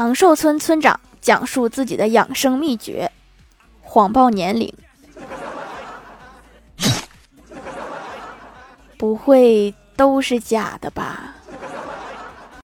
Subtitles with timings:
[0.00, 3.12] 长寿村村长讲述自己的养生秘诀。
[3.82, 4.72] 谎报年龄。
[8.96, 11.34] 不会都是假的吧？